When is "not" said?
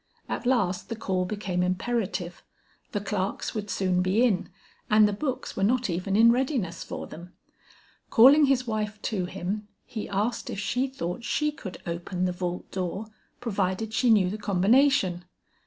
5.63-5.91